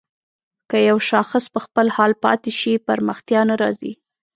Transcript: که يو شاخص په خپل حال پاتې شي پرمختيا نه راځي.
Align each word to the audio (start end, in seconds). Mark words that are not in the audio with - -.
که 0.69 0.77
يو 0.89 0.97
شاخص 1.09 1.43
په 1.53 1.59
خپل 1.65 1.87
حال 1.95 2.11
پاتې 2.23 2.51
شي 2.59 2.73
پرمختيا 2.87 3.41
نه 3.49 3.55
راځي. 3.61 3.93